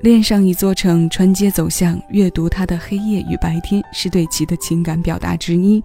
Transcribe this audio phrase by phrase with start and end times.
[0.00, 5.82] 恋上一座城，穿街走巷，阅读它的黑夜与白天，是对其的情感表达之一，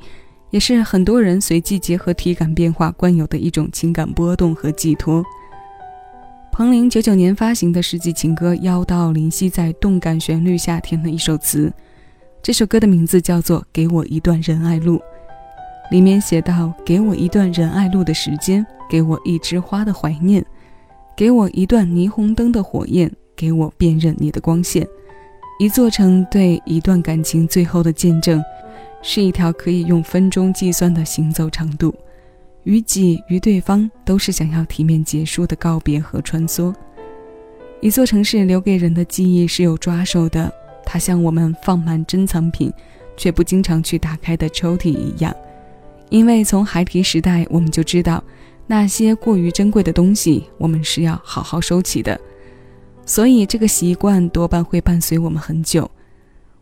[0.52, 5.24] 也是很多人随机结合体感变化惯有的一种情感波动和寄托。
[6.52, 11.74] 彭羚九九年发行的世纪情歌《妖道》，林夕在动感旋律下填了一首词，
[12.44, 14.98] 这首歌的名字叫做《给我一段仁爱路》，
[15.90, 20.46] 里面写道：“给我一段仁爱路的时间，给我一枝花的怀念，
[21.18, 23.12] 给我一段霓虹灯的火焰。”
[23.44, 24.88] 给我辨认你的光线，
[25.60, 28.42] 一座城对一段感情最后的见证，
[29.02, 31.94] 是一条可以用分钟计算的行走长度。
[32.64, 36.74] 于己于对方，都是想要体面结束的告别和穿梭。
[37.82, 40.50] 一座城市留给人的记忆是有抓手的，
[40.86, 42.72] 它像我们放满珍藏品
[43.18, 45.36] 却不经常去打开的抽屉一样，
[46.08, 48.24] 因为从孩提时代我们就知道，
[48.68, 52.18] 那些过于珍贵的东西，我们是要好好收起的。
[53.06, 55.90] 所以，这个习惯多半会伴随我们很久。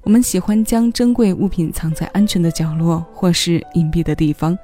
[0.03, 4.57] 我们喜欢将珍贵物品藏在安全的角落或是隐蔽的地方，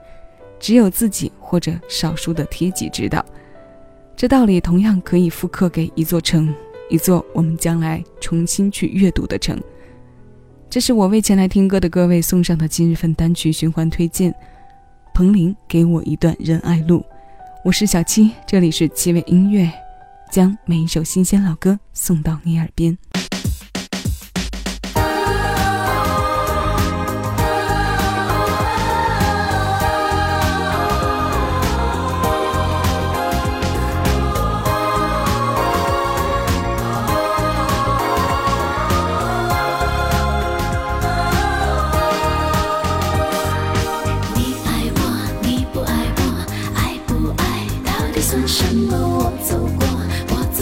[0.60, 3.24] 只有自己或者少数的贴己知道。
[4.16, 6.52] 这道理同样可以复刻给一座城，
[6.90, 9.62] 一座我们将来重新去阅读的城。
[10.68, 14.34] 这是我为前来听歌的各位送上的今日份单曲循环推荐。
[15.14, 17.06] 彭羚给我一段仁爱路，
[17.64, 19.72] 我是小七，这里是七味音乐。
[20.32, 22.98] 将每一首新鲜老歌送到你耳边。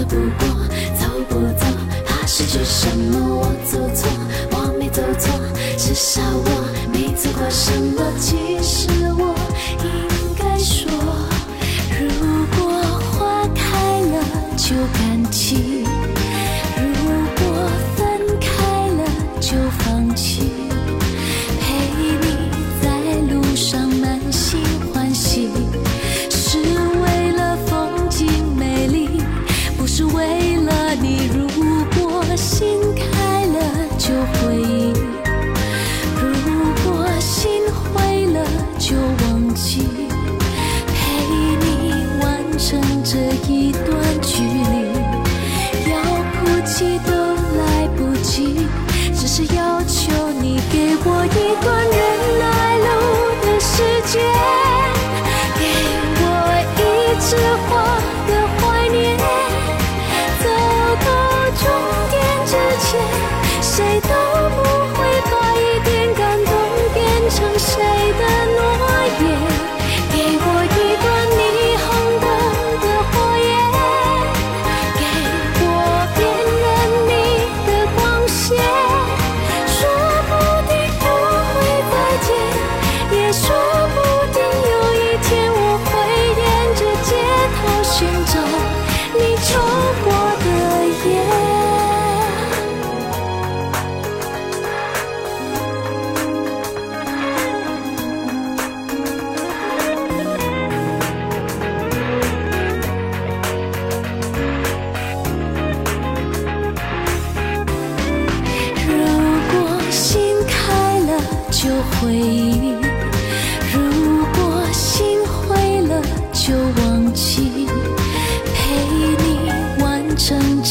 [0.07, 0.47] 不过
[0.99, 1.65] 走不走
[2.05, 3.41] 怕失去什么？
[3.41, 4.09] 我走错
[4.51, 5.33] 我没走错
[5.77, 6.49] 至少我
[6.91, 8.01] 没错过什么。
[8.19, 9.35] 其实我
[42.57, 43.17] 成这
[43.51, 44.87] 一段距离，
[45.91, 45.93] 要
[46.31, 47.11] 哭泣都
[47.57, 48.65] 来不及，
[49.13, 51.97] 只是要求你给我一段人
[52.41, 52.87] 爱路
[53.41, 54.13] 的时间，
[55.59, 55.61] 给
[56.21, 56.23] 我
[56.77, 56.81] 一
[57.19, 57.35] 枝
[57.67, 58.95] 花的怀念。
[60.41, 60.45] 走
[61.03, 61.07] 到
[61.59, 61.63] 终
[62.09, 62.87] 点之前，
[63.61, 64.09] 谁都
[64.55, 64.57] 不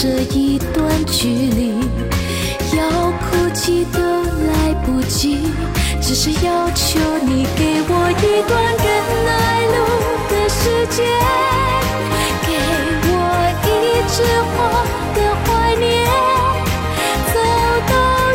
[0.04, 1.72] 这一段距离，
[2.76, 5.38] 要哭泣都来不及，
[5.98, 8.52] 只是要求你给我一段
[8.84, 8.86] 更
[9.24, 9.76] 来路
[10.28, 11.08] 的时间，
[12.44, 12.52] 给
[13.08, 13.12] 我
[13.64, 13.66] 一
[14.12, 14.20] 枝
[14.52, 14.84] 花
[15.14, 15.88] 的怀念，
[17.32, 17.34] 走
[17.88, 17.92] 到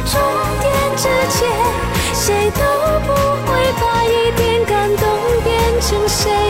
[0.10, 0.18] 终
[0.64, 0.66] 点
[0.98, 1.06] 之
[1.38, 1.38] 前，
[2.16, 2.60] 谁都
[3.06, 3.14] 不
[3.46, 3.48] 会
[3.80, 5.06] 把一点感动
[5.44, 5.48] 变
[5.80, 6.49] 成谁。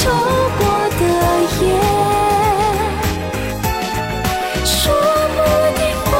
[0.00, 1.02] 抽过的
[1.60, 1.66] 烟，
[4.64, 4.94] 说
[5.34, 5.36] 不
[5.76, 6.10] 定不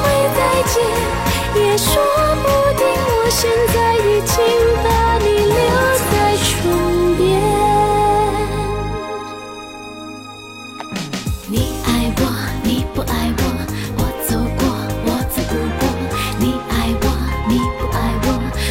[0.00, 0.02] 会
[0.34, 0.38] 再
[0.72, 0.74] 见，
[1.54, 1.84] 也说
[2.42, 2.44] 不
[2.78, 3.38] 定我现
[3.74, 4.34] 在已经
[4.82, 4.86] 把
[5.18, 5.60] 你留
[6.10, 6.12] 在
[6.46, 6.48] 唇
[7.18, 7.20] 边。
[11.48, 11.54] 你
[11.84, 11.86] 爱
[12.16, 12.22] 我，
[12.62, 13.40] 你不爱我；
[13.98, 14.64] 我走过，
[15.04, 15.36] 我走
[15.78, 15.82] 过。
[16.38, 16.72] 你爱
[17.02, 17.04] 我，
[17.46, 17.94] 你不爱
[18.24, 18.28] 我；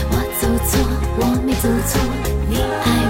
[0.10, 0.74] 我走错，
[1.20, 1.94] 我没走错。
[2.50, 2.54] 你
[2.84, 3.05] 爱。